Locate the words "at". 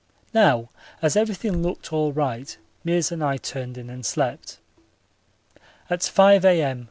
5.91-6.01